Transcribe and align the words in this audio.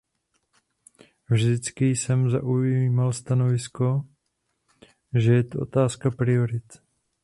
Vždycky 1.29 1.85
jsem 1.89 2.29
zaujímal 2.29 3.13
stanovisko, 3.13 4.05
že 5.13 5.33
je 5.33 5.43
to 5.43 5.59
otázka 5.59 6.11
priorit. 6.11 6.63